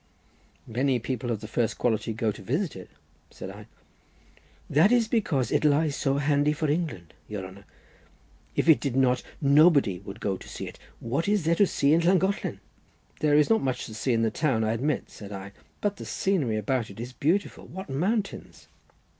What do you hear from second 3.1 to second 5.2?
said I. "That is